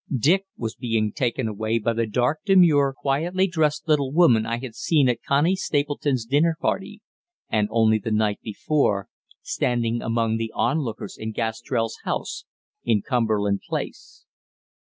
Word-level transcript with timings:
Dick 0.17 0.47
was 0.57 0.73
being 0.75 1.11
taken 1.13 1.47
away 1.47 1.77
by 1.77 1.93
the 1.93 2.07
dark, 2.07 2.39
demure, 2.43 2.91
quietly 2.91 3.45
dressed 3.45 3.87
little 3.87 4.11
woman 4.11 4.47
I 4.47 4.57
had 4.57 4.73
seen 4.73 5.07
at 5.07 5.21
Connie 5.21 5.55
Stapleton's 5.55 6.25
dinner 6.25 6.57
party, 6.59 7.03
and, 7.49 7.67
only 7.69 7.99
the 7.99 8.09
night 8.09 8.39
before, 8.41 9.09
standing 9.43 10.01
among 10.01 10.37
the 10.37 10.51
onlookers 10.55 11.17
in 11.19 11.33
Gastrell's 11.33 11.99
house 12.03 12.45
in 12.83 13.03
Cumberland 13.03 13.61
Place. 13.69 14.25